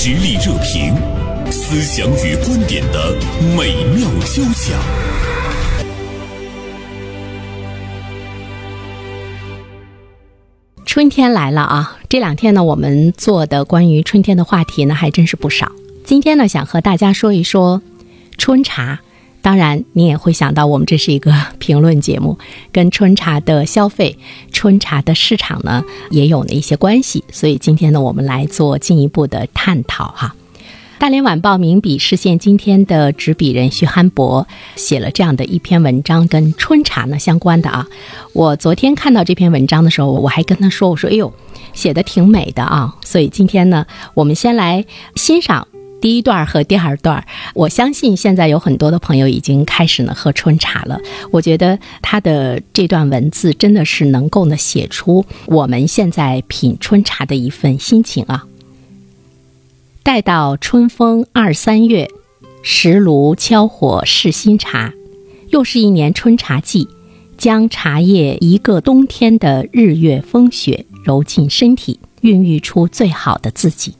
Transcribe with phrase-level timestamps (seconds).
[0.00, 0.94] 实力热评，
[1.50, 3.16] 思想与观点的
[3.56, 4.78] 美妙交响。
[10.86, 11.98] 春天来了啊！
[12.08, 15.72] 这两天呢，我们做的关于春天的话题呢，还真是不少。
[16.04, 17.82] 今天呢，想和大家说一说
[18.36, 19.00] 春茶。
[19.48, 22.36] 当然，你也会想到，我们这是一个评论节目，
[22.70, 24.18] 跟春茶的消费、
[24.52, 27.24] 春茶的市场呢，也有了一些关系。
[27.32, 30.34] 所以今天呢，我们来做进一步的探讨哈。
[30.98, 37.86] 大连晚报名笔视线今天的执笔人徐汉博写了这样的一篇文章，跟春茶呢相关的啊。
[38.34, 41.32] 我昨天看到这篇文章的时候，我还跟他说：“我说，哎呦，
[41.72, 44.84] 写的挺美的啊。”所以今天呢，我们先来
[45.14, 45.66] 欣赏。
[46.00, 51.00] 第一段和第二段，我相信现在有很多的朋友已经开始呢喝春茶了。
[51.32, 58.46] 我觉得他的这段文字真的是能够呢写出我们现在品春茶的一份心情啊。
[60.04, 62.08] 待到春风二三月，
[62.62, 64.94] 石炉敲火试新茶，
[65.50, 66.88] 又是一年春茶季，
[67.36, 73.94] 将茶叶一个冬天的日月风雪揉进身体，孕育出最好的自己。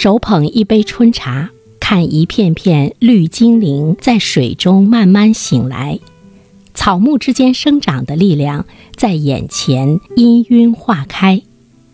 [0.00, 5.98] 手捧一杯春茶，看一片片绿精灵在水中慢慢醒来，
[6.72, 11.42] 草木之间生长的力量在眼前氤氲化开，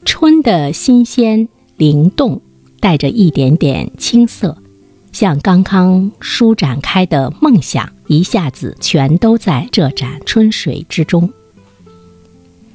[0.05, 2.43] 春的新鲜灵动，
[2.79, 4.59] 带着一点点青涩，
[5.11, 11.33] 像刚刚舒展开的梦想，一下子全都在这盏春水之中。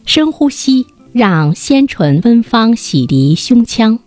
[0.05, 3.99] 深呼吸，让鲜醇芬芳洗涤胸腔。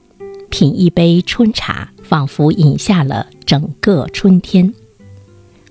[0.52, 4.74] 品一杯春茶，仿佛饮下了整个春天。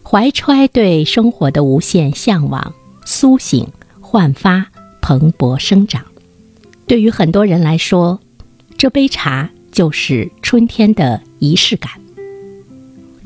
[0.01, 2.73] 怀揣对生活的无限向往，
[3.05, 3.67] 苏醒、
[4.01, 4.65] 焕发、
[4.99, 6.03] 蓬勃生长。
[6.87, 8.19] 对于很多人来说，
[8.75, 11.91] 这杯茶就是春天的仪式感。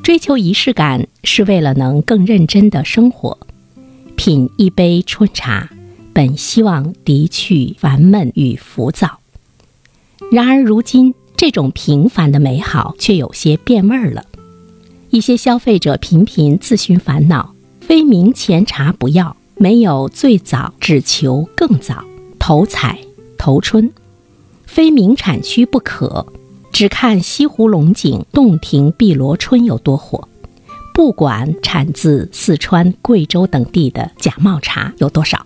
[0.02, 3.38] 追求仪式感，是为了能更认真的生活。
[4.14, 5.70] 品一杯春茶，
[6.12, 9.20] 本希望涤去烦闷与浮躁。
[10.30, 11.14] 然而如今。
[11.36, 14.24] 这种平凡的美好却有些变味儿了，
[15.10, 22.04] 一些消费者频频自寻烦恼：非明前茶不要，没有最早，只求更早，
[22.38, 22.98] 头采
[23.36, 23.90] 头春；
[24.64, 26.26] 非名产区不可，
[26.72, 30.28] 只看西湖龙井、洞庭碧螺春有多火，
[30.94, 35.44] 不管产自四川、贵州等地的假冒茶有多少。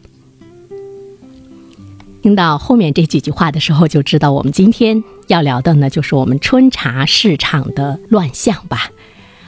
[2.23, 5.03] 听到后面这几句话的时候，就知道我们今天
[5.33, 8.91] 要聊的呢，就是我们春茶市场的乱象吧。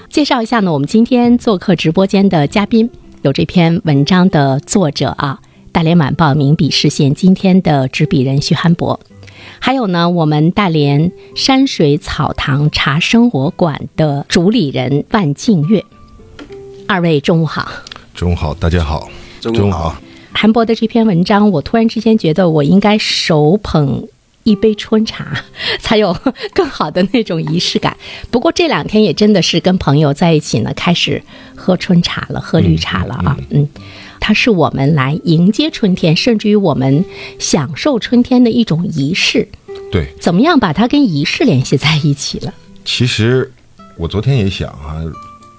[0.09, 2.89] 介绍一下呢，我们今天做客直播间的嘉宾，
[3.23, 5.41] 有这篇文章的作者啊，
[5.73, 9.01] 大连晚报名笔视线今天的执笔人徐汉博，
[9.59, 15.85] 还有呢，我们大连山水草堂茶生活馆的主理人万静月。
[16.87, 17.69] 二位中午好。
[18.15, 19.09] 中午好，大家好。
[19.41, 19.97] 中午好。
[20.33, 24.07] 韩博的这篇文章，我突然之间觉得我应该手捧
[24.45, 25.45] 一杯春茶，
[25.81, 26.17] 才有
[26.53, 27.97] 更好的那种仪式感。
[28.31, 31.23] 不过这两天也真的是跟朋友在一起呢，开始
[31.55, 33.37] 喝春茶了，喝绿茶了啊。
[33.51, 33.69] 嗯，
[34.21, 37.05] 它是我们来迎接春天，甚至于我们
[37.39, 39.49] 享受春天的一种仪式。
[39.91, 42.53] 对，怎么样把它跟仪式联系在一起了？
[42.85, 43.51] 其实
[43.97, 45.03] 我昨天也想啊，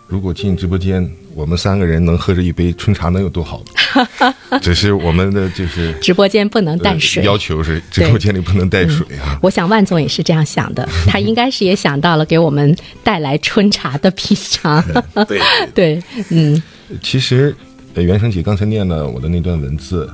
[0.07, 1.09] 如果进直播间。
[1.35, 3.63] 我们三个人能喝着一杯春茶能有多好？
[4.61, 9.38] 只是我们的就是直播间不能带水，要求是直播间里不能带水啊。
[9.41, 14.83] 我想万总也是这样想的， 他应该是也想到了给我们带来春茶的品尝。
[15.27, 15.41] 对
[15.73, 16.61] 对，嗯。
[17.01, 17.55] 其实，
[17.95, 20.07] 袁生姐刚才念了我的那段文字，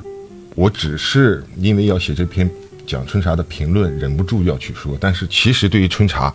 [0.56, 2.50] 我只是因为要写这篇
[2.88, 4.98] 讲春茶的评论，忍不住要去说。
[5.00, 6.34] 但是，其实对于春茶，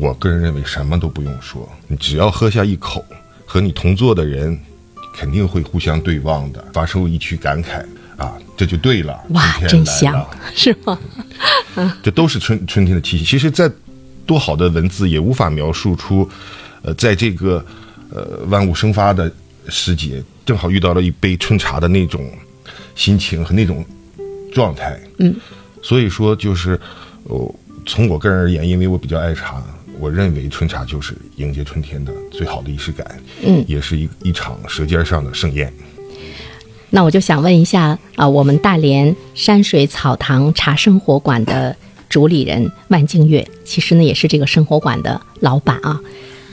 [0.00, 3.04] 我个人认为什么都不用说，你只要喝下一口。
[3.50, 4.56] 和你同坐的人，
[5.16, 7.82] 肯定会互相对望的，发出一曲感慨
[8.18, 9.18] 啊，这就对了。
[9.30, 10.98] 哇，真香， 是吗？
[12.02, 13.24] 这都是春春天的气息。
[13.24, 13.70] 其实，再
[14.26, 16.28] 多好的文字也无法描述出，
[16.82, 17.64] 呃，在这个
[18.10, 19.32] 呃万物生发的
[19.68, 22.30] 时节，正好遇到了一杯春茶的那种
[22.94, 23.82] 心情和那种
[24.52, 25.00] 状态。
[25.20, 25.34] 嗯，
[25.80, 26.78] 所以说，就是
[27.24, 27.50] 哦，
[27.86, 29.62] 从我个人而言，因为我比较爱茶。
[30.00, 35.72] 我认为春茶就是迎接春天的最好的仪式感，嗯，也是一一场舌尖上的盛宴。
[36.90, 41.76] 那我就想问一下啊，我们大连山水草堂茶生活馆的
[42.08, 46.00] 主理人万静月，其实呢也是这个生活馆的老板啊。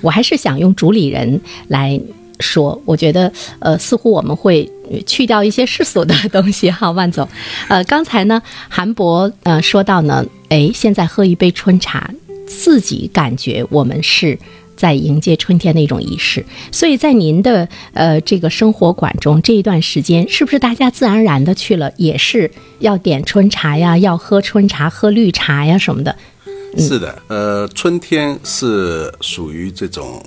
[0.01, 1.39] 我还是想用主理人
[1.69, 1.99] 来
[2.39, 4.69] 说，我觉得呃，似乎我们会
[5.05, 7.27] 去掉一些世俗的东西哈，万总。
[7.69, 12.11] 呃，刚才呢，韩博呃说到呢，哎，现在喝一杯春茶，
[12.47, 14.37] 自己感觉我们是
[14.75, 16.45] 在迎接春天的一种仪式。
[16.71, 22.49] 所以在您的呃这个生活馆中这一段时间，是不是大家自然而然的去了，也是
[22.79, 26.15] 要点春茶呀，要喝春茶、喝绿茶呀什么的？
[26.77, 30.21] 是的，呃，春天是属于这种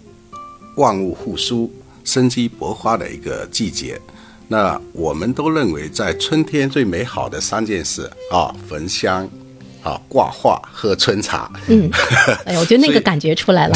[0.77, 1.71] 万物复苏。
[2.05, 4.01] 生机勃发的一个季节，
[4.49, 9.29] 那我们都认为在春天最美好的三件事啊，焚香，
[9.83, 11.51] 啊，挂画，喝春茶。
[11.69, 11.91] 嗯，
[12.45, 13.75] 哎呀，我觉得那个感觉出来了。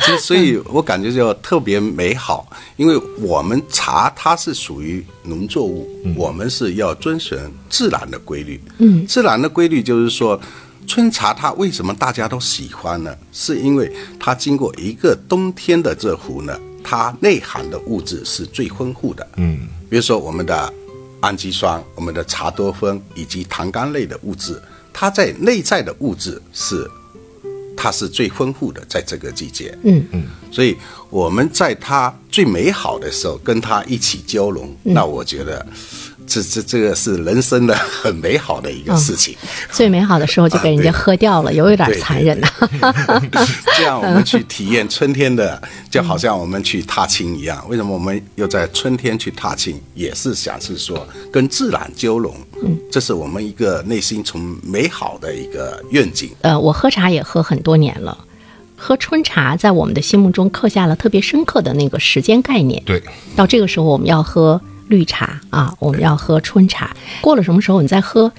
[0.00, 7.38] 所以， 所以我感觉就特别美好，因为我们茶它是属于农作物，我们是要遵循
[7.68, 8.60] 自然的规律。
[8.78, 10.40] 嗯，自然的规律就是说，
[10.86, 13.16] 春茶它为什么大家都喜欢呢？
[13.32, 16.58] 是因为它经过一个冬天的这壶呢。
[16.90, 20.72] 它内含的物质是最丰富的，嗯，比如说我们的
[21.20, 24.58] 氨基酸、我们的茶多酚以及糖苷类的物质，
[25.00, 26.90] 它在内在的物质是，
[27.76, 30.76] 它是最丰富的，在这个季节，嗯嗯，所以
[31.08, 35.64] 我们在它最美好的时候跟它一起交融，那我觉得。
[36.28, 39.34] 这这这个是人生的很美好的一个事情，
[39.72, 42.48] 最美好的时候就被人家喝掉了，有有点残忍呐。
[43.78, 45.60] 这样我们去体验春天的，
[45.90, 47.64] 就好像我们去踏青一样。
[47.68, 49.80] 为什么我们又在春天去踏青？
[49.94, 56.30] 也是想是说跟自然交融，嗯，这是我们一个内心从美好的一个愿景。
[56.42, 58.16] 呃，我喝茶也喝很多年了，
[58.76, 62.82] 喝春茶在我们的心目中刻下了特别深刻的那个时间概念。
[62.84, 63.02] 对，
[63.34, 64.60] 到这个时候我们要喝。
[64.88, 66.94] 绿茶啊，我们要喝春茶。
[67.20, 68.32] 过了什么时候你再喝，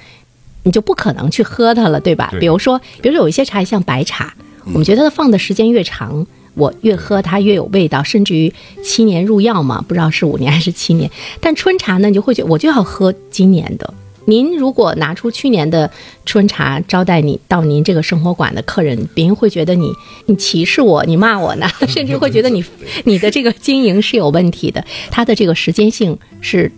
[0.63, 2.33] 你就不可能去喝它了，对吧？
[2.39, 4.33] 比如说，比如说有一些茶像白茶，
[4.65, 6.25] 我们觉得它放的时间越长，
[6.55, 8.53] 我越喝它越有味道，甚至于
[8.83, 11.09] 七年入药嘛，不知道是五年还是七年。
[11.39, 13.93] 但春茶呢，你就会觉得我就要喝今年的。
[14.29, 15.89] 您如果拿出去年的
[16.25, 19.91] 春茶招待你到您这个生活馆的客人，别人会觉得你
[20.27, 22.63] 你歧视我，你骂我呢， 甚至会觉得你
[23.05, 24.85] 你的这个经营是有问题的。
[25.09, 26.71] 它的这个时间性是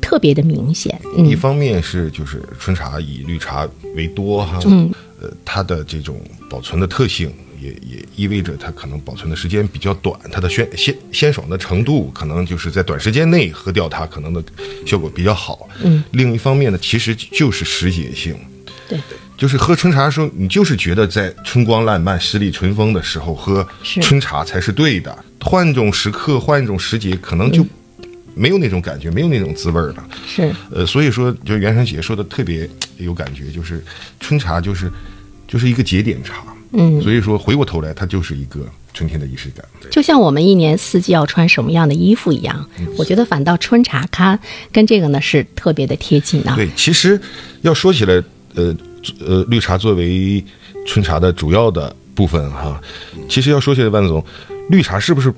[0.00, 1.00] 特别的明显。
[1.16, 6.20] 一方面是就是春茶以绿茶为多哈，嗯，呃，它的这种
[6.50, 7.32] 保存的特性。
[7.60, 14.42] 也也意味着它可能保存的时间比较短，它的鲜鲜鲜爽的程度可能就是在短时间内喝掉它，可能的
[14.86, 15.68] 效果比较好。
[15.82, 18.36] 嗯，另一方面呢，其实就是时节性。
[18.88, 18.98] 对，
[19.36, 25.24] 就是喝春茶的时候，你就是觉得在春光烂漫、十里春风的时候喝春茶才是对的。
[25.40, 27.66] 换一种时刻，换一种时节，可能就
[28.34, 30.08] 没有那种感觉，没有那种滋味了。
[30.24, 32.68] 是，呃，所以说，就袁生姐说的特别
[32.98, 33.82] 有感觉，就是
[34.20, 34.88] 春茶就是
[35.48, 36.44] 就是一个节点茶。
[36.78, 38.60] 嗯，所以说回过头来，它就是一个
[38.92, 39.64] 春天的仪式感。
[39.90, 42.68] 就像我们一年四季要穿什么样的衣服一样，
[42.98, 44.38] 我觉得反倒春茶咖
[44.70, 46.54] 跟这个呢是特别的贴近啊。
[46.54, 47.18] 对，其实
[47.62, 48.22] 要说起来，
[48.54, 48.76] 呃
[49.26, 50.44] 呃，绿茶作为
[50.86, 52.78] 春茶的主要的部分哈，
[53.26, 54.22] 其实要说起来，万总，
[54.68, 55.32] 绿茶是不是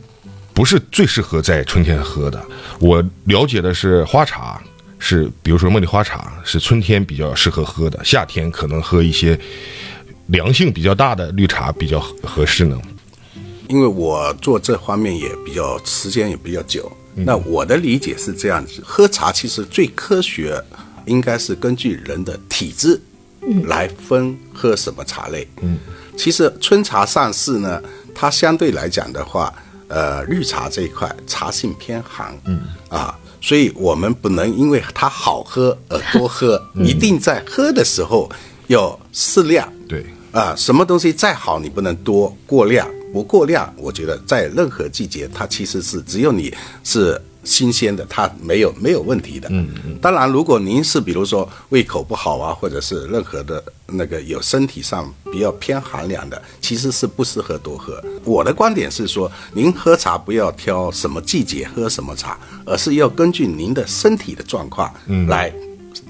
[0.53, 2.45] 不是最适合在春天喝的？
[2.81, 4.61] 我了解的是花茶
[4.99, 9.39] 是，比如说茉莉花茶是春天比较适合喝的，夏天可能喝一些。
[10.29, 12.81] 凉性比较大的绿茶比较合适呢，
[13.69, 20.63] 因为我做这方面也比较时间也比较久，那我的理解是这样子：喝茶其实最科学
[21.07, 23.01] 应该是根据人的体质
[23.65, 25.49] 来分喝什么茶类。
[25.63, 25.79] 嗯，
[26.17, 27.83] 其实春茶上市呢，
[28.15, 29.53] 它相对来讲的话，
[29.89, 32.61] 呃，绿茶这一块茶性偏寒，嗯。
[32.91, 38.31] 啊，所以我们不能因为它好喝而多喝，一定在喝的时候
[38.67, 39.71] 要适量。
[39.89, 40.05] 对。
[40.33, 43.73] 啊，什么东西再好，你不能多过量，不过量。
[43.77, 46.55] 我觉得在任何季节，它其实是只有你
[46.85, 49.49] 是新鲜的，它没有没有问题的。
[49.51, 49.99] 嗯嗯。
[50.03, 58.03] 当然，如果您是比如说胃口不好啊，或者是任何的那个有身体上比较偏寒凉的，其实是不适合多喝。
[58.25, 64.93] 我的观点是说，您喝茶不要挑什么季节喝什么茶，而是要根据您的身体的状况
[65.27, 65.51] 来。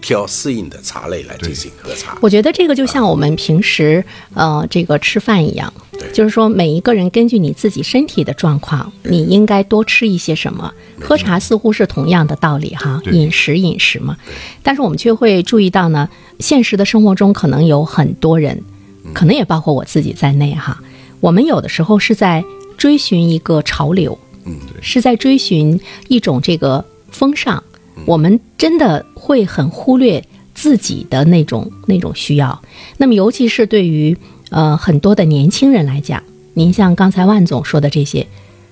[0.00, 5.72] 挑适应的茶类来进行喝茶，我觉得这个就像我们平时呃这个吃饭一样，
[6.12, 10.72] 就是说每一个人根据你自己身体的状况，你应该多吃一些什么。
[11.00, 14.16] 喝茶似乎是同样的道理哈，饮食饮食嘛。
[14.62, 16.08] 但是我们却会注意到呢，
[16.40, 18.62] 现实的生活中可能有很多人，
[19.12, 20.80] 可能也包括我自己在内哈，
[21.20, 22.44] 我们有的时候是在
[22.76, 27.62] 追寻一个潮流，嗯，是在追寻一种这个风尚。
[28.06, 30.24] 我们真的会很忽略
[30.54, 32.62] 自己的那种那种需要。
[32.96, 34.16] 那么，尤其是对于
[34.50, 36.22] 呃很多的年轻人来讲，
[36.54, 38.26] 您像刚才万总说的这些，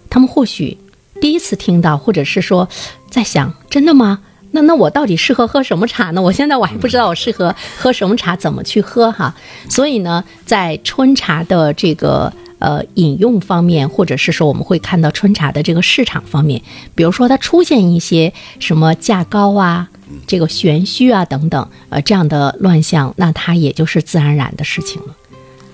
[0.08, 0.76] 他们或许
[1.20, 2.68] 第一次听到，或者是说
[3.10, 4.20] 在想，真的吗？
[4.52, 6.22] 那那我到底适合喝什么茶呢？
[6.22, 9.34] 我现在我还不知道我适合喝什么茶，怎么去喝哈。
[9.68, 12.32] 所以呢，在春茶的这个
[12.66, 16.60] 呃饮用方面，或者是说我们会看到春茶的这个市场方面，
[16.96, 19.88] 比如说它出现一些什么价高啊、
[20.26, 25.16] 这个玄虚啊等等呃这样的乱象，那它也就是自然而然的事情了。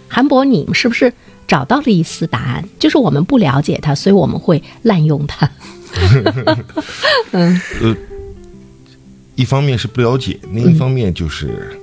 [0.06, 1.10] 韩博，你们是不是
[1.48, 2.68] 找到了一丝答案？
[2.78, 5.50] 就是我们不了解它，所以我们会滥用它。
[7.32, 7.96] 嗯，呃
[9.34, 11.78] 一方面是不了解，另一方面就是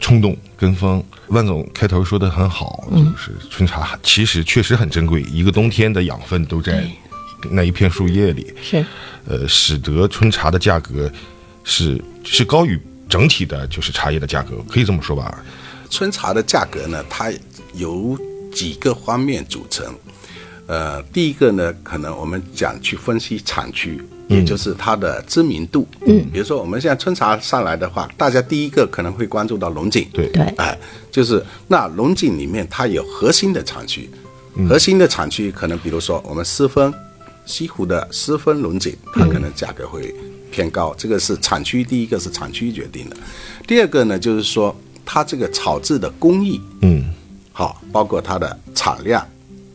[0.00, 1.00] 冲动跟风。
[1.30, 6.88] 万总开头说的很好，就是春茶其实确实很珍贵，一个冬天的养分都在
[7.50, 8.84] 那一片树叶里，是，
[9.26, 11.10] 呃，使得春茶的价格
[11.64, 15.42] 是是高于整体的，就是茶叶的价格，可以这么说吧？
[15.88, 17.32] 春茶的价格呢，它
[17.74, 18.18] 由
[18.52, 19.94] 几个方面组成。
[20.66, 25.86] 呃，第一个呢，可能我们讲去分析产区，也就是它的知名度。
[26.06, 30.08] 嗯，比如说我们现在春茶上来的话，大家第一个可能会关注到龙井。
[30.12, 30.78] 对对，哎，
[31.10, 34.08] 就是那龙井里面它有核心的产区，
[34.68, 36.94] 核心的产区可能比如说我们狮峰、
[37.44, 40.14] 西湖的狮峰龙井，它可能价格会
[40.50, 40.94] 偏高。
[40.96, 43.16] 这个是产区，第一个是产区决定的。
[43.66, 47.04] 第二个呢，就是说它这个炒制的工艺，嗯，
[47.52, 49.26] 好，包括它的产量。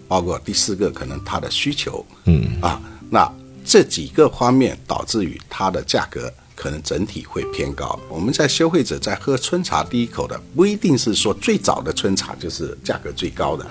[0.08, 3.28] 包括第四个，可能它的需求，嗯啊，那
[3.66, 8.00] 这几个方面导致于它的价格可能整体会偏高。
[8.08, 13.66] 我们在消费者在喝春茶第一口的，不一定是说最早的春茶就是价格最高的。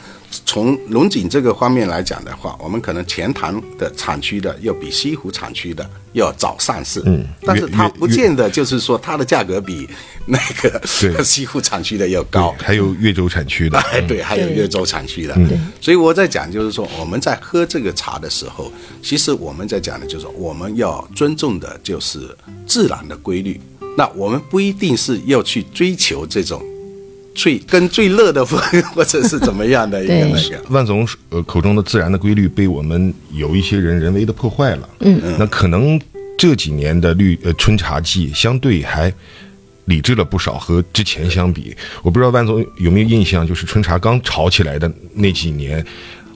[0.44, 9.88] 从龙井这个方面来讲的话，我们可能钱塘的产区的要比西湖产区的要早上市，嗯，但是它不见得就是说它的价格比
[10.26, 10.80] 那个
[11.22, 12.54] 西湖产区的要高。
[12.58, 15.58] 还有越州产区的，哎，对，还有越州产区的，对。
[15.80, 18.72] 所以我在讲，就是说我们在喝这个茶的时候，
[19.02, 22.36] 其实我们在讲的就是我们要尊重的就是
[22.66, 23.60] 自然的规律。
[23.96, 26.60] 那我们不一定是要去追求这种
[27.34, 28.60] 最跟最乐的风，
[28.94, 30.62] 或者是怎么样的一个那个。
[30.70, 34.88] 万总呃口中的自然的规律被我们有一些人人为的破坏了。
[35.00, 36.00] 嗯，那可能
[36.38, 39.12] 这几年的绿呃春茶季相对还
[39.86, 45.84] 理智了不少，和之前相比，我不知道万总有没有印象，就是春茶刚炒起来的那几年，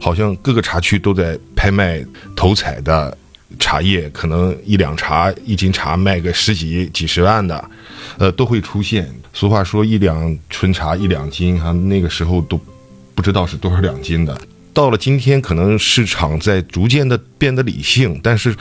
[0.01, 2.05] 好像各个茶区都在拍卖
[2.37, 3.17] 头采的
[3.59, 7.71] 茶叶，可能一两茶一斤茶卖个十几几十万的，
[8.19, 9.09] 呃，都会出现。
[9.39, 12.61] 俗话说一两春茶一两斤，哈，那个时候都
[13.15, 14.37] 不知道是多少两斤的。
[14.75, 18.53] 到了今天，可能市场在逐渐的变得理性，但是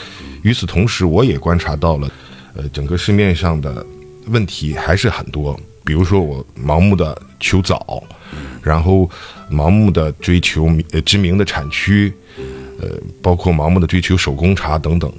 [0.44, 2.08] 与此同时，我也观察到了，
[2.54, 3.84] 呃，整个市面上的
[4.28, 5.60] 问题还是很多。
[5.84, 8.04] 比如说，我盲目的求早，
[8.62, 9.10] 然后
[9.52, 12.14] 盲目的追求呃知名的产区，
[12.80, 12.88] 呃，
[13.20, 15.12] 包括盲目的追求手工茶等等，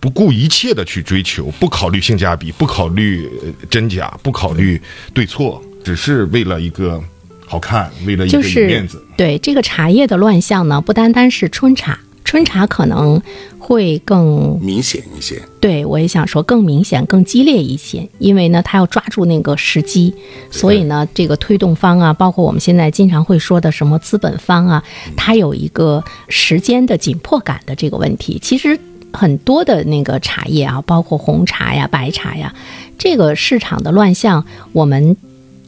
[0.00, 4.80] 不顾一切的去追求，不考虑性价比，不考虑呃真假，不考虑
[5.12, 7.00] 对错，只是为了一个
[7.46, 9.04] 好看，为了一个就是面子。
[9.16, 13.20] 对这个茶叶的乱象呢，不单单是春茶，春茶可能
[13.58, 20.14] 会更明显一些，对，我也想说更明显、更激烈一些，因为呢，它要抓住那个时机，
[20.50, 24.82] 所以呢，这个推动方啊，包括我们现在经常会说的什么资本方啊，
[25.14, 28.38] 它有一个时间的紧迫感的这个问题。
[28.42, 28.78] 其实
[29.12, 32.54] 很多的那个茶叶啊，包括红茶呀、白茶呀，
[32.98, 35.16] 这个市场的乱象，我们。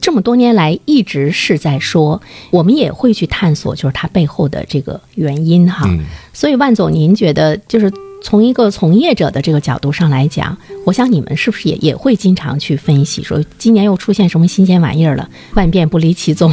[0.04, 2.20] 这么多年来一直是在说，
[2.50, 5.88] 我们也会去探索，就是它背后的这个原因哈。
[6.32, 7.88] 所以万总，您觉得就是
[8.20, 15.30] 从一个从业者的这个角度上来讲，我想你们是不是也也会经常去分析，说今年又出现什么新鲜玩意儿了？
[15.54, 16.52] 万变不离其宗。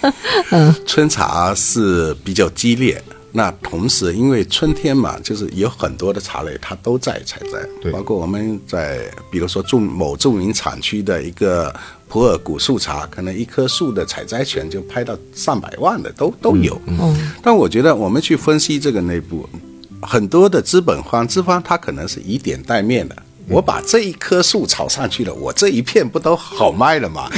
[0.50, 2.98] 嗯春茶是比较激烈。
[3.36, 9.00] 那同时，因为春天嘛，就是有很多的茶类它都在采摘，对包括我们在
[9.30, 11.70] 比如说著某著名产区的一个
[12.08, 16.80] 普洱古树茶，可能一棵树的采摘权就拍到上百万的都都有。
[16.86, 19.46] 嗯，但我觉得我们去分析这个内部，
[20.00, 23.14] 很多的资本方资方他可能是以点带面的。
[23.48, 27.30] 我把这一棵树炒上去了，我这一片不都好卖了吗？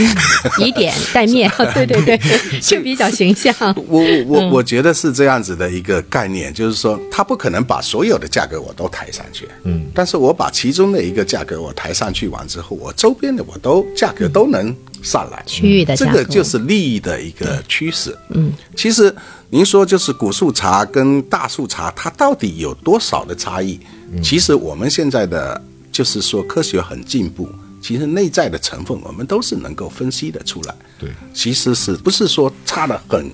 [0.58, 3.54] 以点 带面， 对对对，就比较形象。
[3.88, 18.16] 我我我我觉得是这样子的一个概念，就是说，他不可能把所有的价格我都抬上去，嗯，但是我把其中的一个价格我抬上去完之后，我周边的我都价格都能上来，区域的价格这个就是利益的一个趋势。
[18.30, 19.14] 嗯，其实
[19.50, 23.78] 您说就是古树茶跟大树茶，它到底有多少的差异？
[24.22, 27.48] 其实我们现在的就是说科学很进步，
[27.80, 30.74] 其实内在的成分我们都是能够分析的出来。
[30.98, 33.30] 对，其实是不是说差的很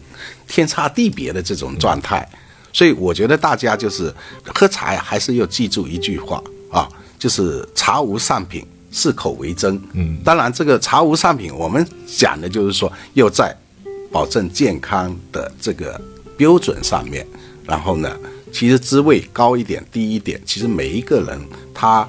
[0.46, 2.28] 天差地别的这种状态？
[2.72, 4.12] 所以我觉得大家就是
[4.54, 9.80] 喝茶呀，还是要记住一句话啊，就是茶无上品，适口为真。
[9.92, 13.56] 嗯，当然这个茶无上品，我们讲的就是说要在
[14.10, 16.00] 保证健康的这个
[16.36, 17.24] 标准上面，
[17.64, 18.16] 然后呢，
[18.52, 21.40] 其实滋味高一点、低一点，其实每一个人
[21.72, 22.08] 他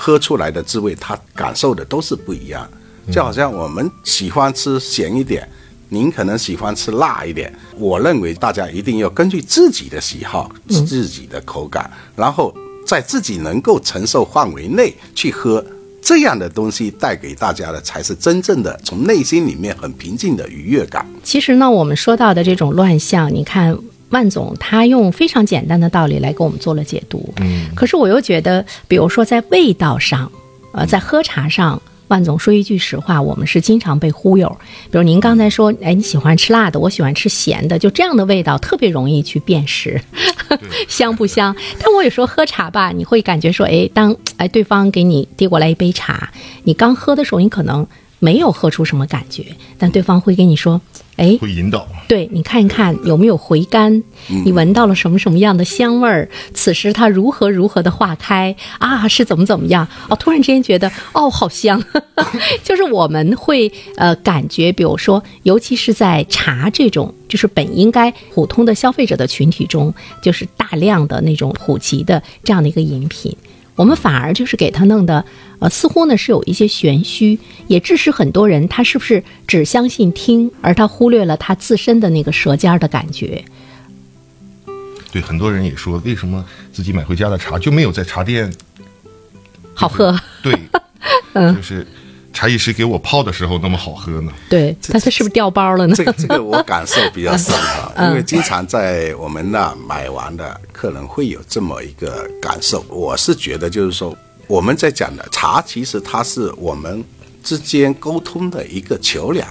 [0.00, 2.66] 喝出来的滋味，他感受的都是不一样。
[3.12, 5.46] 就好像我们喜欢吃咸一点。
[5.92, 12.54] 您可能喜欢吃辣一点，我认为大家一定要根据自己的喜好、自己的口感，然后
[12.86, 15.64] 在自己能够承受范围内去喝
[16.00, 21.04] 这样的东西，带给大家的才是真正的从内心里面很平静的愉悦感。
[21.24, 23.76] 其实呢，我们说到的这种乱象，你看
[24.10, 27.32] 万总他用非常简单的道理来给我们做了解读。
[27.40, 30.30] 嗯，可是我又觉得，比如说在味道上，
[30.72, 31.80] 呃，在喝茶上。
[32.08, 34.48] 万总说一句实话，我们是经常被忽悠。
[34.90, 40.02] 比如您刚才说，哎，你喜欢吃辣的，我喜欢吃咸的，就这样的味道特别容易去辨识，
[40.88, 41.54] 香不香？
[41.78, 46.28] 但我有时候喝茶吧，你会感觉说，哎，当哎对方给你递过来一杯茶，
[46.64, 47.86] 你刚喝的时候，你可能。
[48.20, 49.44] 没有喝出什么感觉，
[49.76, 50.80] 但对方会跟你说
[51.16, 54.02] ：“哎，会引导。”对你看一看有没有回甘，
[54.44, 56.28] 你闻到了什么什么样的香味儿？
[56.52, 59.08] 此时它如何如何的化开啊？
[59.08, 59.86] 是怎么怎么样？
[60.08, 61.82] 哦，突然之间觉得哦，好香，
[62.62, 73.34] 就是我们会呃感觉，比如说，尤其是在茶这种就是本应该普通的消费者的群体中，就是大量的那种普及的这样的一个饮品。
[73.76, 75.24] 我们反而就是给他弄的，
[75.58, 83.44] 呃，似乎呢是有一些玄虚，也致使很多人他是不是只相信听，而他忽略了他自身的那个舌尖的感觉。
[85.12, 88.52] 对，很多人也说，为什么自己买回家的茶就没有在茶店
[89.74, 90.18] 好喝？
[90.42, 90.54] 对，
[91.34, 91.86] 嗯，就是。
[92.32, 94.32] 茶艺师给我泡的时候那么好喝呢？
[94.48, 95.94] 对，但是是不是掉包了呢？
[95.94, 102.84] 这个这个我感受比较深啊， 因为经常在我们那买完的客人会有这么一个感受。
[102.88, 107.04] 我是觉得就是说，我们在讲的茶，其实它是我们
[107.42, 109.46] 之间沟通的一个桥梁。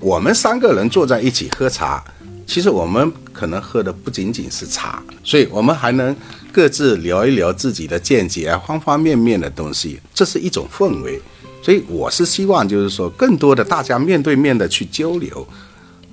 [0.00, 2.04] 我们三个人坐在一起喝茶，
[2.46, 6.14] 其实我们可能喝的不仅仅是茶，所以我们还能
[6.52, 11.20] 各自聊一聊自己的见解啊，方方面面的东西，这是一种氛围。
[11.66, 15.44] 所以我是希望，就是说，更多的大家面对面的去交流，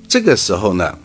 [0.08, 0.98] 这个时候呢，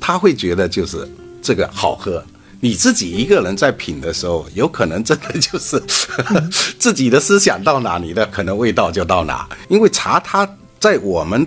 [0.00, 1.08] 他会觉得就是
[1.42, 2.24] 这个好喝。
[2.60, 5.82] 你自己一个人在品的时候，有可能真的就是
[6.78, 9.44] 自己的思想到哪，你的可能味道就到哪。
[9.68, 11.44] 因为茶，它在我们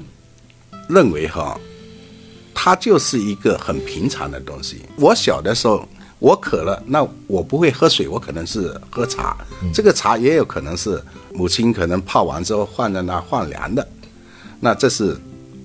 [0.89, 1.57] 认为哈，
[2.53, 4.81] 它就是一个很平常的东西。
[4.97, 5.87] 我小的时候。
[6.19, 9.37] 我渴了，那我不会喝水，我可能是喝茶。
[9.71, 10.99] 这个茶也有可能是
[11.31, 13.87] 母亲可能泡完之后放在那放凉的。
[14.59, 15.15] 那这是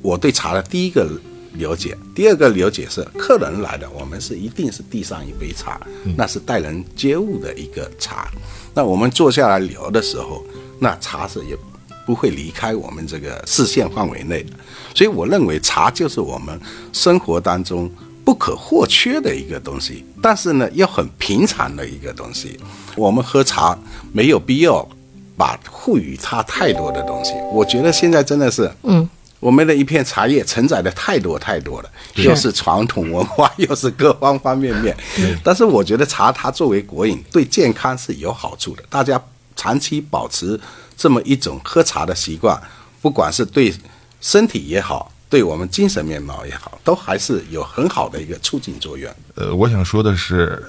[0.03, 1.09] 我对茶的第一个
[1.55, 1.97] 了解。
[2.15, 5.81] 第二个了解是客人来的，我们是一定是递上一杯茶，
[6.17, 8.31] 那是待人接物的一个茶。
[8.75, 10.45] 那我们坐下来聊的时候，
[10.79, 11.57] 那茶是也
[12.05, 14.53] 不会离开我们这个视线范围内的。
[14.95, 16.61] 所以我认为茶就是我们
[16.93, 17.91] 生活当中。
[18.25, 22.59] 不可或缺的一个东西，但是呢，又很平常的一个东西。
[22.97, 23.77] 我们喝茶
[24.13, 24.89] 没有必要
[25.37, 27.33] 把赋予它太多的东西。
[27.53, 29.09] 我觉得现在真的是，嗯，
[29.41, 34.97] 我们的一片茶叶承载的太多太多了，又是传统文化， 又是各方方面面。
[35.43, 38.83] 但是我觉得茶它作为国饮，对健康是有好处的。
[38.89, 39.21] 大家
[39.57, 40.59] 长期保持
[40.97, 42.61] 这么一种喝茶的习惯，
[43.01, 43.75] 不管是对
[44.21, 45.12] 身体也好。
[45.33, 49.11] 对我们精神面貌也好，都还是有很好的一个促进作用。
[49.35, 50.63] 呃，我想说的是，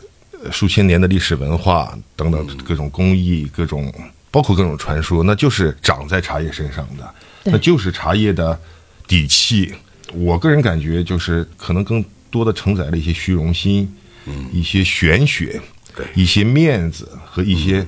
[0.54, 3.94] 数千年的历史文化等等各种工艺、各种
[4.32, 8.58] 包括各种传说，那就是长在茶叶身上的，那就是茶叶的
[9.06, 9.74] 底气。
[10.14, 13.94] 我个人感觉，就是可能更多的承载了一些虚荣心，
[14.28, 15.60] 嗯，一些玄学，
[15.94, 17.86] 对，一些面子和一些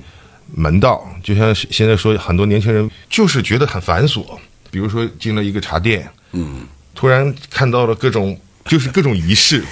[0.54, 1.10] 门道。
[1.24, 4.22] 就像现在说，很多年轻人就是觉得很繁琐，
[4.70, 6.06] 比如说进了一个茶店。
[6.32, 9.64] 嗯，突然看到了各种，就是各种仪式，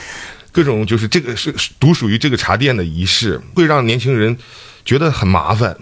[0.53, 4.37] 各种就是这个是独属于这个茶店的仪式，会让年轻人
[4.85, 5.77] 觉得很麻烦。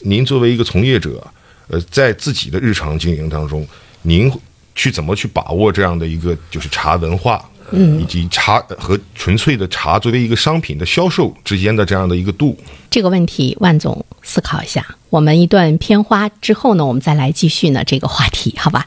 [0.00, 1.26] 您作为一个从业者，
[1.68, 3.66] 呃，在自己的日常经营当中，
[4.02, 4.30] 您
[4.74, 12.56] 去怎么去把握这样的一个就是茶文化，嗯，以及茶和纯粹的茶作为一个商品的销售之间的这样的一个度？
[12.88, 14.86] 这个问题，万总思考一下。
[15.10, 18.86] 我们一段片花之后呢，我们再来继续呢这个话题，好吧？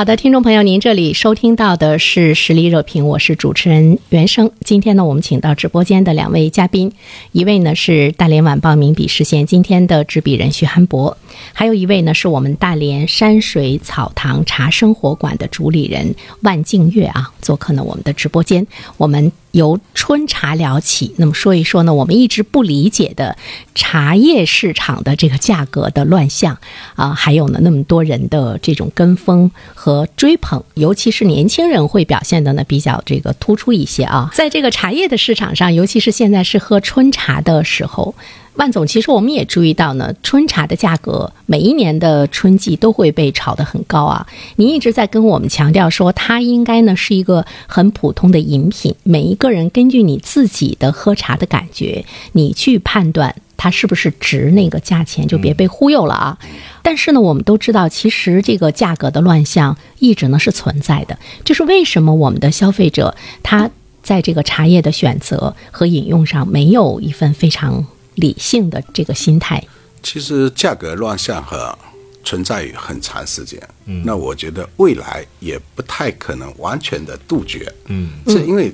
[0.00, 4.50] 好的，听众朋友，您这里收听到的是《实力热评》，我是主持人袁生。
[4.64, 6.90] 今天呢，我们请到直播间的两位嘉宾，
[7.32, 11.14] 一位呢是大连晚报名笔视线今天的执笔人徐寒博，
[11.52, 18.66] 还有一位呢是我们大连山水草堂茶生活馆的主理人万静月啊，做客呢我们的直播间。
[18.96, 23.36] 我们由春茶聊起，那么说一说呢，我们一直不理解的
[23.74, 26.58] 茶叶市场的这个价格的乱象
[26.94, 34.30] 啊，还有呢那么多人的这种跟风和追捧，尤其是年轻人会表现的呢比较这个突出一些啊。
[34.34, 38.14] 在这个茶叶的市场上，尤其是现在是喝春茶的时候。
[38.60, 44.26] 万总，其实我们也注意到呢，春茶的价格每一年的春季都会被炒得很高啊。
[44.56, 56.38] 您一直在跟我们强调说，它应该呢是一个很普通的饮品，每一个人根据你自己的喝茶的感觉，你去判断它是不是值那个价钱，就别被忽悠了啊。
[56.82, 63.70] 但是呢，我们都知道，其实这个价格的乱象一直呢是存在的，就是为什么我们的消费者他
[64.02, 67.86] 在这个茶叶的选择和饮用上没有一份非常。
[68.20, 69.66] 理性的这个心态，
[70.02, 71.76] 其实价格乱象和
[72.22, 73.58] 存在于很长时间。
[73.86, 77.72] 嗯，那我觉得未来也不太可能完全的杜绝。
[77.86, 78.72] 嗯，是因为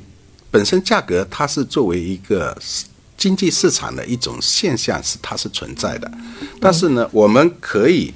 [0.51, 2.57] 本身价格它是作为一个
[3.17, 6.11] 经济市场的一种现象，是它是存在的。
[6.61, 8.13] 但是呢，我们可以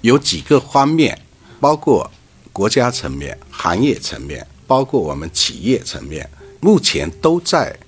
[0.00, 1.16] 有几个方面，
[1.60, 2.10] 包括
[2.52, 6.28] 国家层面、行业层面，包括我们企业层面，
[6.60, 7.78] 目前都在。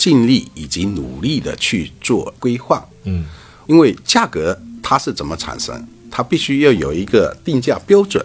[0.00, 3.26] 尽力以及努力的去做规划，嗯，
[3.66, 8.24] 因为价格它是怎么产生，它必须要有一个定价标准。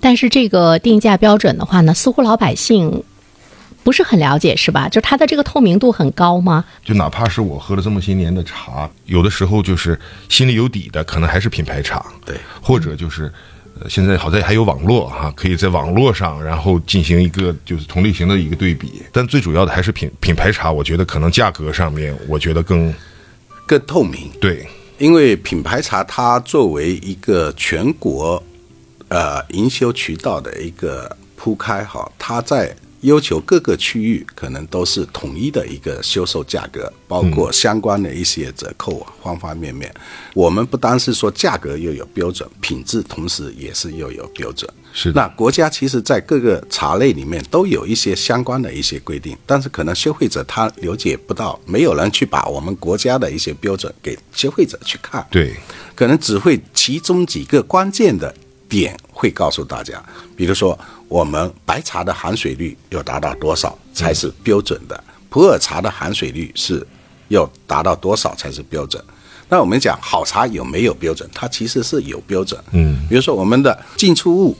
[0.00, 3.04] 但是这个定价标准的话呢，似乎老百姓
[3.84, 4.88] 不是很了解，是吧？
[4.88, 6.64] 就它的这个透明度很高吗？
[6.82, 13.30] 就哪怕是我喝了这么些年的茶，有的时候就是心里有底的，可能还是品牌茶，对，或者就是。
[13.88, 19.02] 现在好在还有网络哈，可以在网络上，然后进行一个就是同类型的一个对比。
[19.12, 22.92] 但最主要的还是品品牌茶，我觉得可能价格上面，我觉得更
[23.66, 24.30] 更透明。
[24.40, 24.66] 对，
[24.98, 28.42] 因为品牌茶它作为一个全国
[29.08, 32.74] 呃营销渠道的一个铺开哈，它在。
[33.02, 39.92] 要求各个区域可能都是统一的一个销售价格，包括相关的一些折扣啊，方方面面。
[40.34, 44.70] 我们不单是说价格又有标准，品质同时也是又有标准。
[44.92, 55.26] 是那国家其实在各个茶类里面都有一些相关的一些规定，但是可能消费者他了解不到，没有人去把我们国家的一些标准给消费者去看。
[55.30, 55.54] 对，
[55.94, 58.34] 可能只会其中几个关键的
[58.68, 60.04] 点会告诉大家，
[60.36, 60.78] 比如说。
[61.10, 65.02] 我们白茶的含水率要达到多少才是标准的？
[65.28, 66.86] 普洱茶的含水率是
[67.26, 69.02] 要达到多少才是标准？
[69.48, 71.28] 那我们讲好茶有没有标准？
[71.34, 72.62] 它其实是有标准。
[72.70, 74.56] 嗯，比如说我们的进出物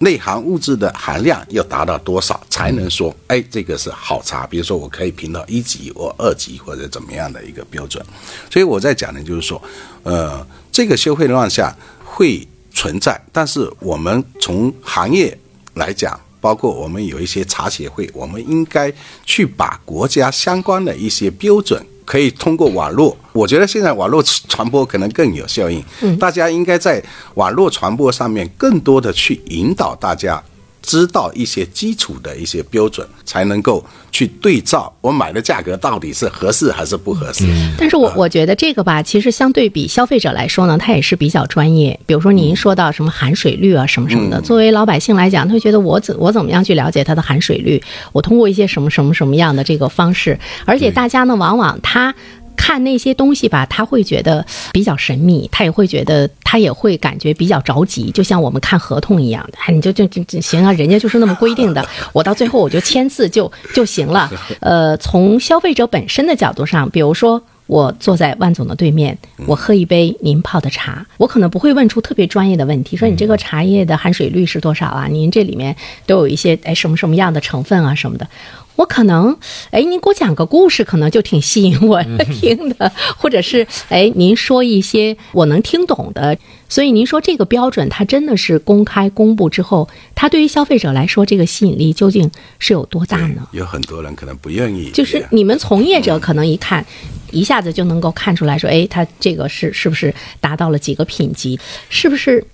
[0.00, 4.46] 内含物质的含量要达到多少才能说，哎，这个是好茶？
[4.46, 8.04] 比如说我可以评到一级或二级或者怎么样的一个标准？
[8.50, 9.62] 所以我在讲的就是说，
[10.02, 15.38] 呃，这个消费乱象会存在，但是我们从行业。
[15.76, 18.92] 来讲，包括我们有一些茶协会，我们应该
[19.24, 23.16] 去把国家相关的一些标准，可以通过网络。
[23.32, 25.84] 我觉得现在网络传播可能更有效应。
[26.00, 27.02] 嗯，大家应该在
[27.34, 30.42] 网络传播上面更多的去引导大家。
[30.86, 37.44] 知道一些基础的一些标准，才能够去对照我买的价格到底是合适还是不合适。
[37.76, 41.98] 但是我我觉得这个吧，其实相对比消费者来说呢，他也是比较专业。
[42.06, 47.82] 比如说您说到什么含水率啊什么什么的，作为老百姓来讲，他会觉得我怎我怎么样去了解它的含水率？
[48.12, 50.38] 我通过一些什么什么什么样的这个方式？
[50.64, 52.14] 而且大家呢，往往他。
[52.56, 64.30] 看那些东西吧，他会觉得比较神秘，他也会觉得他也会感觉比较着急，就像我们看合同一样的，你就就就行啊，人家就是那么规定的， 我到最后我就签字就就行了。
[64.60, 69.16] 呃，从消费者本身的角度上，比如说我坐在万总的对面，
[69.46, 75.06] 我喝一杯您泡的茶，我可能不会问出特别专业的问题，说你这个茶叶的含水率是多少啊？
[75.06, 75.74] 您这里面
[76.06, 78.28] 都有一些哎什么什么样的成分啊什么的。
[78.76, 79.36] 我可能，
[79.70, 82.02] 哎，您给我讲个故事，可能就挺吸引我
[82.40, 86.36] 听的，或者是，哎，您说一些我能听懂的。
[86.68, 93.46] 所以您说这个标准，它真的是公开公布之后，它对于消费者来说，这个吸引力究竟是有多大呢？
[93.52, 94.90] 有很多人可能不愿意。
[94.90, 96.84] 就是你们从业者可能一看，
[97.30, 101.58] 一下子就能够看出来说，哎，它这个是是不是达到了几个品级？
[101.88, 102.44] 是不是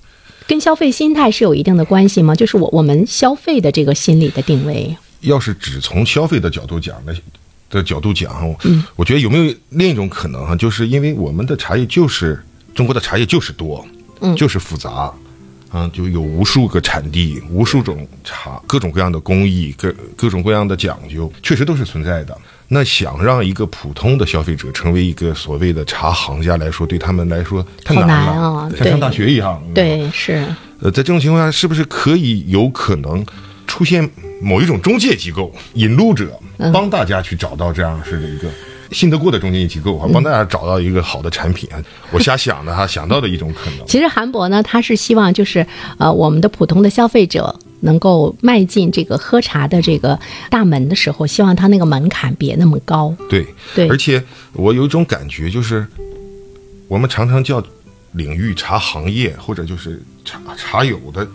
[0.46, 2.34] 跟消费心态是有一定的关系吗？
[2.34, 4.94] 就是我我们消费的这个心理的定位。
[5.22, 7.14] 要是只从消费的角度讲的
[7.70, 10.54] 的角度讲，嗯，我觉得有没有另一种可能哈？
[10.54, 12.40] 就是因为我们的茶叶就是
[12.74, 13.84] 中国的茶叶就是多，
[14.20, 15.10] 嗯，就是复杂，
[15.72, 22.36] 嗯，就有无数个产地，无数种茶，各种各样的工艺，各各种各样的讲究，确实都是存在的。
[22.68, 29.62] 那想让一个普通的消费者成为一个所谓的茶行家来说，对他们来说太好难难啊像上大学一样。
[29.74, 30.46] 对，是，
[30.80, 33.24] 呃，在这种情况下，是不是可以有可能
[33.66, 34.08] 出现
[34.42, 36.38] 某一种中介机构、引路者，
[36.72, 38.48] 帮大家去找到这样式的一个
[38.90, 41.82] 信得过的中介机构啊，帮大家找到一个好的产品啊？
[42.12, 43.86] 我瞎想的哈，想到的一种可能。
[43.86, 50.18] 其实韩博呢，他是希望就是呃，我们的普通的消费者能够迈进这个喝茶的这个
[50.50, 53.14] 大门的时候，希望他那个门槛别那么高。
[53.30, 55.86] 对，对而且我有一种感觉，就是
[56.88, 57.62] 我们常常叫
[58.12, 61.26] 领域茶行业，或者就是茶茶友的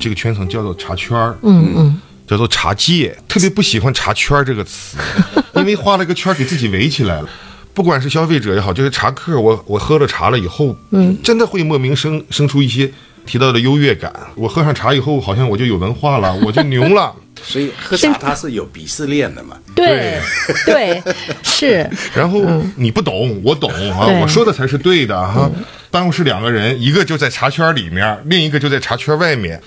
[0.00, 1.36] 这个圈层叫做茶圈儿。
[1.42, 4.96] 嗯嗯，叫做茶界，特别不喜欢“茶圈”这个词，
[5.54, 7.28] 因为画了个圈儿给自己围起来了。
[7.72, 12.90] 不管是消费者也好，就是茶客，我我喝了茶了以后，嗯，真的会莫名生生出一些
[13.26, 14.10] 提到的优越感。
[14.34, 17.14] 我喝上茶以后，好像我就有文化了，我就牛了。
[17.44, 19.58] 所以喝茶它是有鄙视链的嘛。
[19.74, 20.18] 对
[20.64, 21.02] 对
[21.44, 22.42] 是，然后
[22.76, 25.48] 你不懂，我懂啊，我说的才是对的哈。
[25.90, 29.62] 办公室两个人，一个就在茶圈里面，另一个就在茶圈外面，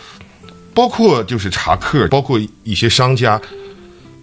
[0.80, 3.42] 包括就是茶客，包括一些商家，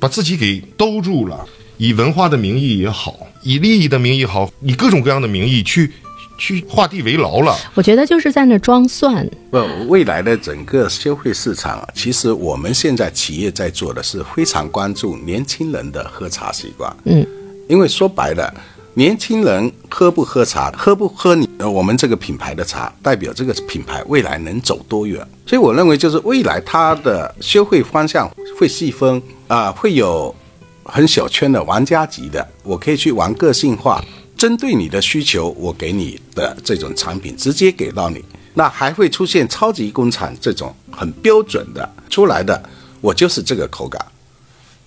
[0.01, 1.45] 把自己给兜住了，
[1.77, 5.92] 以文化的名义也好，以利益的名义也好，以各种各样的名义去
[6.38, 7.55] 去画地为牢了。
[7.75, 9.29] 我觉得就是在那装蒜。
[9.51, 16.90] 不，未来的整个消费市场啊，其实我们现在企业在做的是非常关注年轻人的喝茶习惯。
[17.05, 17.27] 嗯，
[17.69, 18.51] 因为说白了，
[18.98, 25.20] 年轻人喝不喝茶，喝不喝你呃我们这个品牌的茶，代表这个品牌未来能走多远。
[25.44, 28.26] 所以我认为，就是未来它的消费方向
[28.59, 30.35] 会细分啊、会有
[30.82, 34.02] 很小圈的玩家级的，我可以去玩个性化，
[34.35, 38.24] 针对你的需求，我给你的这种产品直接给到你。
[38.54, 42.62] 那还会出现超级工厂这种很标准的出来的，
[43.02, 44.00] 我就是这个口感。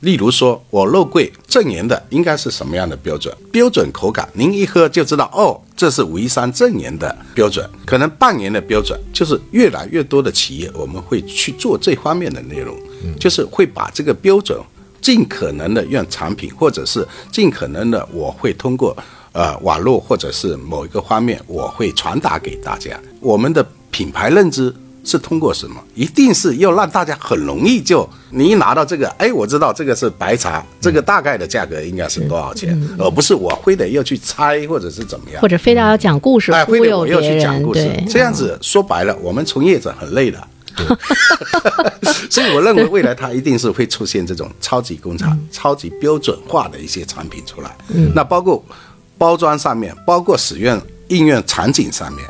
[0.02, 3.36] 例如说，我肉桂正岩的应该是什么样的标准？
[3.52, 7.70] 标准口感，您一喝就知道，哦，这是武夷山正岩的标准。
[7.86, 12.76] 可能半年的标准，就是越来越多的企业我们会去做这方面的内容，
[13.20, 14.58] 就是会把这个标准
[15.02, 18.96] 尽可能的让产品，或者是尽可能的我会通过
[19.34, 22.98] 呃网络或者是某一个方面，我会传达给大家。
[23.20, 25.76] 我们的品牌认知是通过什么？
[25.96, 35.48] 一定是要让大家很容易就你一拿到这个，哎，我知道这个是白茶，这个大概的价格应该是多少钱，而不是我非得要去猜或者是怎么样或。
[35.48, 40.48] 者非得要讲故事哎，非得我要去讲人，故事对，，这样子说白了，我们从业者很累的。
[42.30, 47.76] 所以我认为未来它一定是会出现这种超级工厂、超级标准化的一些产品出来。
[48.16, 48.64] 那包括
[49.18, 52.26] 包装上面，包括使用应用场景上面，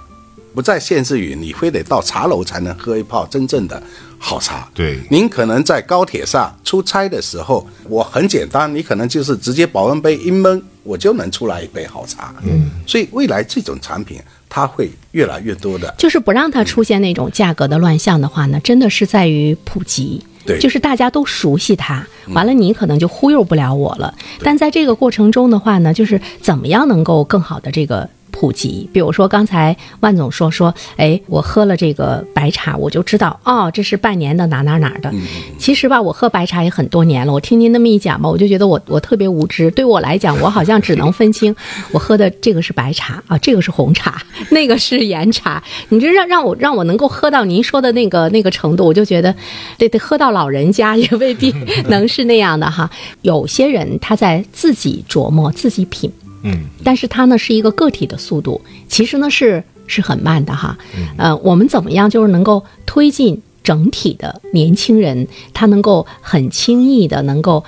[0.54, 3.82] 不再限制于你非得到茶楼才能喝一泡真正的
[4.18, 4.68] 好茶。
[4.74, 12.34] 对您可能在高铁上出差的时候，我很简单，你可能就是直接保温杯一闷，我就能出来一杯好茶。
[12.44, 15.94] 嗯，所以未来这种产品它会越来越多的。
[15.98, 20.24] 就是不让它出现那种价格的乱象的话呢，真的是在于普及。
[20.46, 24.12] 对就是大家都熟悉它，完了你可能就忽悠不了我了。
[24.42, 28.90] 但在这个过程中的话呢，就是怎么样能够更好的这个普及？
[28.94, 35.14] 比如说刚才万总说说，哎，我喝了这个白茶，我就知道哦，这是半年的哪哪哪的。
[35.58, 39.70] 其实吧，我喝白茶也很多年了，我听您那么一讲吧，我就觉得我我特别无知。
[39.72, 41.56] 对我来讲，我好像只能分清
[41.92, 45.62] 我喝的这个是白茶啊，这个是红茶，那个是岩茶。
[45.90, 49.36] 你这让让我让我能够喝到您说的那个那个程度，我就觉得
[49.78, 51.54] 得得喝到老人家也未必
[51.88, 52.90] 能是那样的哈。
[53.22, 56.12] 有些人他在自己琢磨、自己品，
[56.44, 60.78] 嗯，但是它呢是一个个体的速度，其实呢是是很慢的哈。
[61.18, 67.64] 呃，我们怎么样就是能够推进整体的年轻人，他能够很轻易的能够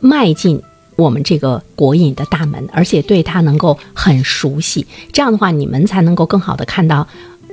[0.00, 0.60] 迈进。
[0.96, 7.04] 我们这个国影的大门，而且对他能够很熟悉，这样的话，你们才能够更好的看到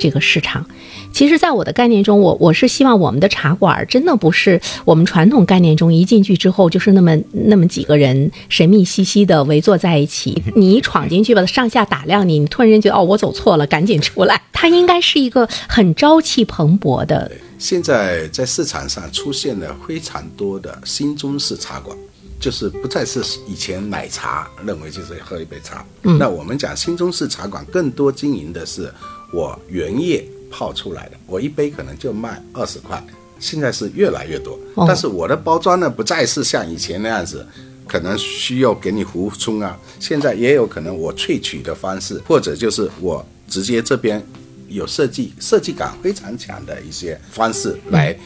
[0.02, 0.66] 这个市场。
[1.14, 14.42] 其实，在我的概念中，我我是希望我们的茶馆儿真的不是我们传统概念中一进去之后就是那么那么几个人神秘兮兮的围坐在一起，你一闯进去吧，上下打量你，你突然间觉得哦，我走错了，赶紧出来。
[14.52, 21.98] 它应该是一个很朝气蓬勃的，现在在市场上出现了非常多的新中式茶馆，
[22.40, 25.86] 就是不再是以前奶茶认为就是喝一杯茶。
[26.04, 28.94] 嗯，那我们讲新中式茶馆，更多经营的是
[29.34, 33.04] 我原液泡出来的，我一杯可能就卖二十块，
[33.40, 34.60] 现在是越来越多。
[34.76, 37.46] 哦但是我的包装呢，不再是像以前那样子。
[37.88, 44.26] 可能需要给你壶冲啊，现在也有可能我萃取的方式，或者就是我直接这边
[44.70, 48.18] 有设计设计感非常强的一些方式来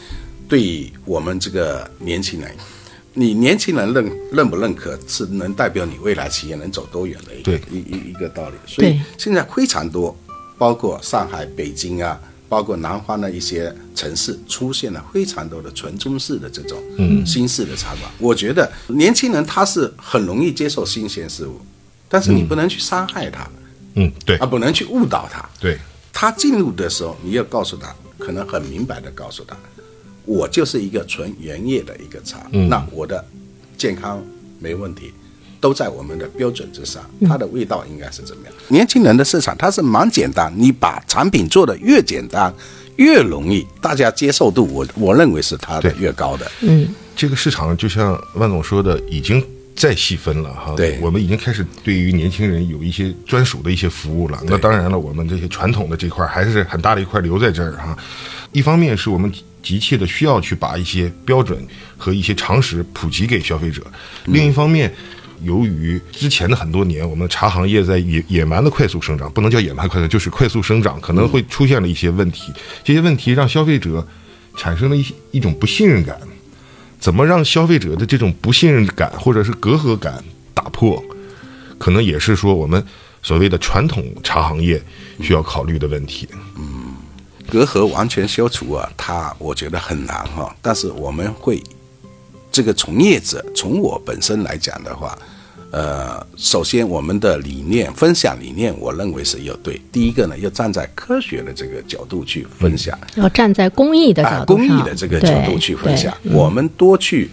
[0.48, 2.54] 对我们这个年轻人。
[3.12, 8.54] 你年轻人认认不认可，是能代表你未来企业能走多远的一个一一一个道理。
[8.66, 10.16] 所以现在非常多，
[10.58, 16.82] 包括上海、北京啊，包括南方的一些城市，出现了非常多的纯中式的这种
[17.26, 18.10] 新式的茶馆。
[18.18, 21.60] 我觉得年轻人他是很容易接受新鲜事物，
[22.08, 23.48] 但是你不能去伤害他，
[23.94, 24.36] 嗯，对。
[24.38, 25.46] 啊，不能去误导他。
[25.60, 25.78] 对，
[26.12, 29.56] 他进入的时候，你要告诉他，可能很明白的告诉他，
[30.24, 32.68] 我就是一个纯原叶的一个茶，嗯。
[32.68, 33.22] 那我的
[33.76, 34.24] 健康
[34.58, 35.12] 没问题，
[35.66, 38.54] 都在我们的标准之上，它的味道应该是怎么样？
[38.68, 42.54] 年轻人的市场它是蛮简单，你把产品做的越简单。
[42.94, 46.48] 越容易，大家接受度，我我认为是它的越高的。
[46.60, 50.72] 嗯这个市场就像万总说的，已经再细分了哈。
[50.76, 54.40] 对我们已经开始对于年轻人有一些专属的一些服务了。
[54.46, 57.98] 那当然了，我们这些传统的这块还是很大的一块留在这儿哈。
[58.52, 59.30] 一方面是我们
[59.62, 61.58] 急切的需要去把一些标准
[61.98, 63.82] 和一些常识普及给消费者，
[64.26, 64.94] 另一方面。
[65.42, 72.52] 由于之前的很多年，我们茶行业在野野蛮的快速生长，不能叫野蛮快速，就是快速生长，可能会出现了一些问题。
[72.82, 74.06] 这些问题让消费者
[74.56, 76.18] 产生了一一种不信任感。
[76.98, 81.02] 怎么让消费者的这种不信任感或者是隔阂感打破，
[81.78, 82.84] 可能也是说我们
[83.22, 84.82] 所谓的传统茶行业
[85.20, 86.26] 需要考虑的问题。
[86.56, 86.94] 嗯
[87.48, 91.62] 隔阂完全消除啊，它我觉得很难哈、但是我们会，
[92.56, 95.18] 这个从业者从我本身来讲的话，
[95.72, 99.78] 呃，首先我们的理念分享理念，我认为是要对。
[99.92, 107.28] 第一个呢，要站在科学的这个角度去分享，要站在公益的角啊，度上，公益的这个角度去分享，我们多去。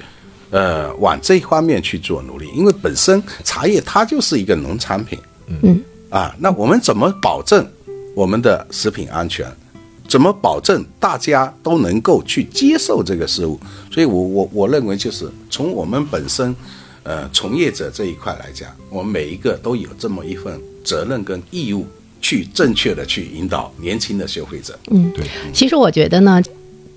[0.51, 7.65] 呃，往这一方面去做努力，因为本身茶叶它就是一个农产品，嗯，啊，那我们怎么保证
[8.13, 9.47] 我们的食品安全？
[10.13, 13.59] 怎么保证大家都能够去接受这个事物？
[13.91, 16.55] 所以我，我我认为就是从我们本身，
[17.01, 21.87] 呃，从业者这一块来讲，我们每一个都有这么一份责任跟义务，
[22.21, 24.77] 去正确的去引导年轻的消费者。
[24.91, 26.39] 嗯对其实我觉得呢，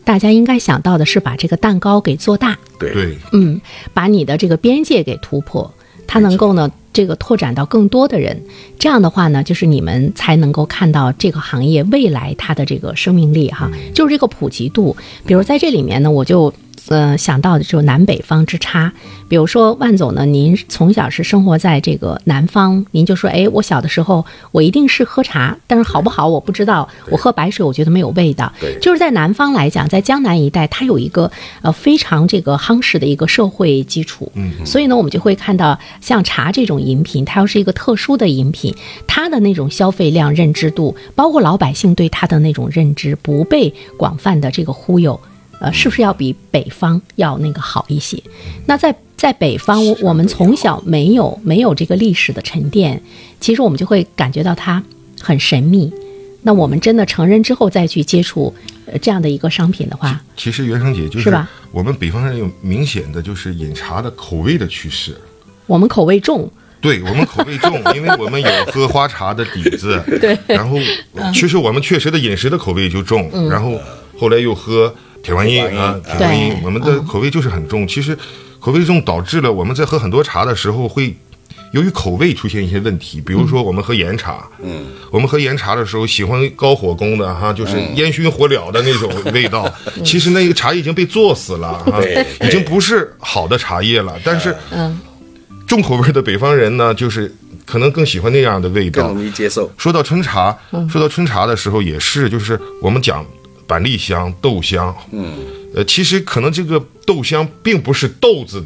[0.05, 3.59] 大家应该想到的是把这个蛋糕给做大，对对，嗯，
[3.95, 5.73] 把你的这个边界给突破，
[6.07, 8.43] 它能够呢这个拓展到更多的人。
[8.79, 14.97] 这样的话呢，就是你们才能够看到这个行业未来它的这个生命力哈，就是这个普及度。
[15.27, 16.53] 比如在这里面呢，我就。
[16.89, 18.93] 呃，想到的就是南北方之差，
[19.29, 28.53] 比如说万总呢，您从小是生活在这个南方，您就说，哎，我小的时候我一定是喝茶，但是好不好我不知道，我喝白水我觉得没有味道。
[28.61, 31.31] 对就是在南方来讲，在江南一带，它有一个
[31.63, 38.73] 呃非常这个夯实的一个社会基础，嗯，所以呢，我们就会看到像茶这种饮品，它要是一个特殊的饮品，
[39.07, 45.19] 它的那种消费量、认知度，包括老百姓对它的那种认知，不被广泛的这个忽悠。
[45.61, 48.23] 呃，是不是要比北方要那个好一些？
[48.67, 53.03] 那在在北方，我我们从小没有没有这个历史的沉淀，
[53.41, 54.83] 其实我们就会感觉到它
[55.21, 55.93] 很神秘。
[56.43, 58.55] 那我们真的成人之后再去接触
[58.87, 65.17] 呃这样的一个商品的话，其实袁生姐就是吧我们北方人有明显的就是饮茶的口味的趋势。
[65.67, 66.49] 我们口味重，
[66.81, 70.77] 对我们口味重，因为我们有喝花茶的底子， 对然后
[71.35, 73.73] 其实我们确实的饮食的口味就重，然后
[74.17, 74.95] 后来又喝
[75.27, 77.87] 铁观音啊，铁观音，我们的口味就是很重。
[77.87, 78.17] 其实
[78.61, 81.15] 口味重导致了我们在喝很多茶的时候会。
[81.73, 89.71] 由于口味出现一些问题，比如说我们喝岩茶，嗯，我们喝岩茶的时候喜欢高火攻的哈，就是烟熏火燎的那种味道。
[90.05, 92.01] 其实那个茶已经被做死了哈，
[92.41, 94.17] 已经不是好的茶叶了。
[94.25, 94.99] 但是，嗯，
[95.67, 97.35] 重口味的北方人呢，就是
[97.67, 99.25] 可能更喜欢那样的味道更容。
[99.25, 99.71] 易接受。
[99.77, 100.57] 说到春茶，
[100.89, 103.27] 说到春茶的时候，也是就是我们讲
[103.67, 105.35] 板栗香、豆香，嗯，
[105.75, 108.65] 呃，其实可能这个豆香并不是豆子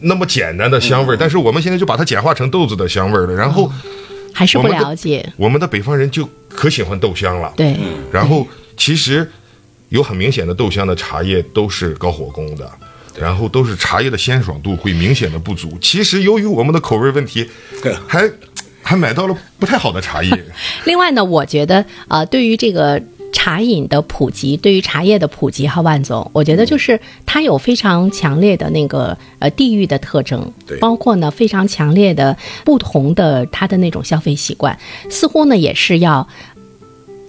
[0.00, 3.34] 那么简单的香味儿，但是我们现在就把它简化成豆子的香味儿了。
[3.34, 3.70] 然后
[4.32, 5.32] 还是不了解。
[5.36, 7.76] 我们的北方人就可喜欢豆香了，对，
[8.12, 8.46] 然后
[8.76, 9.30] 其实
[9.90, 12.70] 有很明显的豆香的茶叶都是高火攻的，
[13.18, 15.78] 然后都是茶叶的鲜爽度会明显的不足。
[15.80, 17.48] 其实由于我们的口味问题，
[18.08, 18.28] 还
[18.82, 20.44] 还买到了不太好的茶叶。
[20.84, 23.00] 另外呢，我觉得呃，对于这个
[23.34, 34.78] 茶饮的普及，对于茶叶的普及哈，万总，我觉得就是它有非常强烈的那个呃地域的特征对，包括呢非常强烈的不同的它的那种消费习惯，
[35.10, 36.26] 似乎呢也是要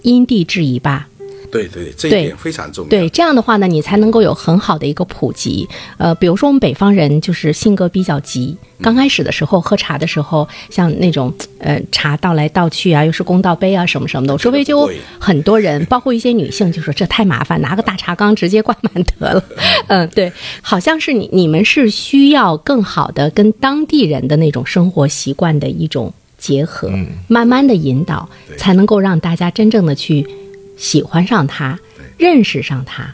[0.04, 1.10] 因地制宜吧。
[1.56, 2.90] 对对，这一对点非常重要。
[2.90, 5.68] 对，这样的话呢，你才能够有很好的一个普及。
[5.98, 19.44] 呃，比如说我们北方人就是性格比较急，刚开始的时候喝茶的时候，像那种呃茶倒来倒去啊，又是公道杯啊什么什么的，我周围就很多人，包括一些女性就说这太麻烦，拿个大茶缸直接灌满得了。
[19.88, 20.32] 嗯，对，
[20.62, 26.92] 好像是你你们是需要更好的跟当地人的那种生活习惯的一种结合，
[27.28, 30.26] 慢慢的引导，对才能够让大家真正的去
[30.78, 31.80] 喜欢上它，
[32.18, 33.14] 认识上它，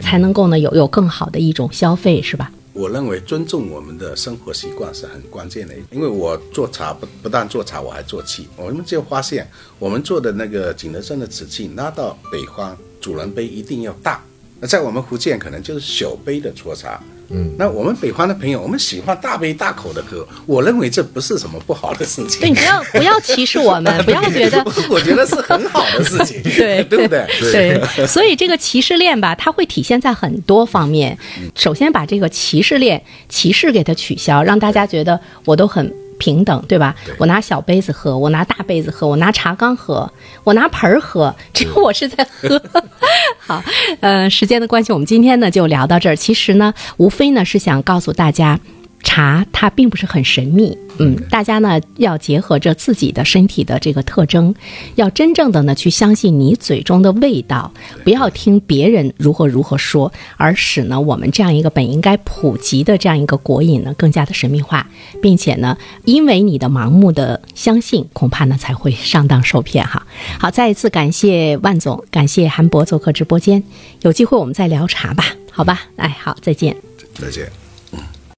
[0.00, 2.50] 才能够呢有有更好的一种消费，是吧？
[2.74, 8.46] 我认为尊重我们的生活习惯是很关键的，因为我做茶不不但做茶，我还做器。
[8.56, 9.50] 我们就发现，
[9.80, 14.22] 我们做的那个景德镇的瓷器，拿到北方，主人杯一定要大。
[14.60, 17.00] 那在我们福建可能就是小杯的搓茶。
[17.30, 22.40] 嗯，那我们北方的朋友，我们喜欢大杯大口的喝，我认为这不是什么不好的事情。
[22.40, 27.26] 对，你不要不要歧视我们， 不要觉得我觉得是很好的事情， 对 对不对？
[27.52, 31.18] 对，所以这个歧视链吧，它会体现在很多方面。
[31.54, 36.94] 首先把这个歧视链、歧视给它取消，让大家觉得我都很平等，对吧？
[37.18, 40.10] 我拿小杯子喝，我拿大杯子喝，我拿茶缸喝，
[40.44, 42.60] 我拿盆儿喝，只有我是在喝。
[43.38, 43.62] 好，
[44.00, 46.16] 呃，时间的关系，我们今天呢就聊到这儿。
[46.16, 48.58] 其实呢，无非呢是想告诉大家。
[49.02, 54.54] 茶它并不是很神秘，嗯，大家呢要结合着自己的身体的这个特征，
[54.96, 57.72] 要真正的呢去相信你嘴中的味道，
[58.04, 64.86] 不要听别人如何如何说，而使呢我们这样一个本应该普及的这样一个国饮呢更加的神秘化，
[65.22, 70.06] 并且呢因为你的盲目的相信，恐怕呢才会上当受骗哈。
[70.38, 73.62] 好，再一次感谢万总，感谢韩博做客直播间，
[74.02, 75.80] 有机会我们再聊茶吧，好吧？
[75.96, 76.76] 哎，好，再见。
[77.14, 77.67] 再见。